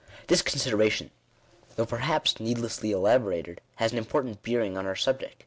[0.29, 1.11] This consideration,
[1.75, 5.35] though perhaps needlessly elaborated, has an important bearing on our subject.